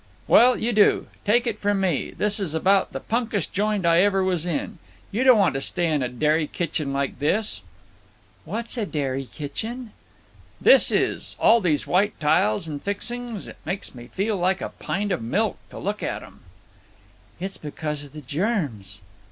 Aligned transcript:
"Well, 0.27 0.57
you 0.57 0.73
do. 0.73 1.05
Take 1.25 1.45
it 1.45 1.59
from 1.59 1.79
me. 1.79 2.09
This 2.09 2.39
is 2.39 2.55
about 2.55 2.91
the 2.91 2.99
punkest 2.99 3.53
joint 3.53 3.85
I 3.85 4.01
ever 4.01 4.23
was 4.23 4.47
in. 4.47 4.79
You 5.11 5.23
don't 5.23 5.37
want 5.37 5.53
to 5.53 5.61
stay 5.61 5.85
in 5.91 6.01
a 6.01 6.09
dairy 6.09 6.47
kitchen 6.47 6.91
like 6.91 7.19
this." 7.19 7.61
"What's 8.43 8.73
dairy 8.73 9.29
kitchen?" 9.31 9.91
"This 10.59 10.89
is. 10.91 11.35
All 11.39 11.61
these 11.61 11.85
white 11.85 12.19
tiles 12.19 12.67
and 12.67 12.81
fixings. 12.81 13.47
It 13.47 13.57
makes 13.63 13.93
me 13.93 14.07
feel 14.07 14.37
like 14.37 14.59
a 14.59 14.69
pint 14.69 15.11
of 15.11 15.21
milk 15.21 15.57
to 15.69 15.77
look 15.77 16.01
at 16.01 16.23
'em." 16.23 16.39
"It's 17.39 17.57
because 17.59 18.05
of 18.05 18.13
the 18.13 18.21
germs." 18.21 19.01